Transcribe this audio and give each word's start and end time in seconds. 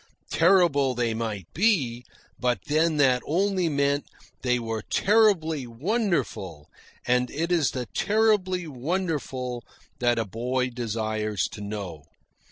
Terrible 0.31 0.95
they 0.95 1.13
might 1.13 1.45
be, 1.53 2.03
but 2.39 2.61
then 2.65 2.97
that 2.97 3.21
only 3.27 3.69
meant 3.69 4.05
they 4.41 4.57
were 4.57 4.81
terribly 4.81 5.67
wonderful, 5.67 6.67
and 7.05 7.29
it 7.29 7.51
is 7.51 7.69
the 7.69 7.85
terribly 7.93 8.65
wonderful 8.65 9.63
that 9.99 10.17
a 10.17 10.25
boy 10.25 10.71
desires 10.71 11.47
to 11.49 11.61
know. 11.61 12.05